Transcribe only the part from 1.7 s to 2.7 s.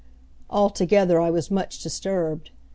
disturbed.